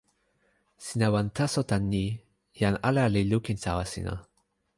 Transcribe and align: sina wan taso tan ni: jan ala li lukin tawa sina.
sina 0.85 1.07
wan 1.13 1.27
taso 1.37 1.61
tan 1.69 1.83
ni: 1.93 2.05
jan 2.59 2.75
ala 2.89 3.03
li 3.15 3.21
lukin 3.31 3.57
tawa 3.65 3.83
sina. 3.93 4.13